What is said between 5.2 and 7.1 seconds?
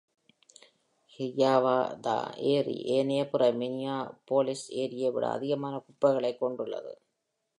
அதிகமான குப்பைகளைக் கொண்டுள்ளது.